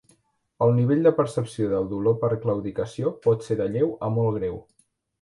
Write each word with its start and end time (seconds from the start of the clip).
El 0.65 0.71
nivell 0.77 1.03
de 1.07 1.11
percepció 1.19 1.69
del 1.75 1.87
dolor 1.93 2.17
per 2.25 2.33
claudicació 2.49 3.15
pot 3.29 3.49
ser 3.51 3.63
de 3.63 3.71
lleu 3.79 3.97
a 4.09 4.15
molt 4.19 4.39
greu. 4.43 4.63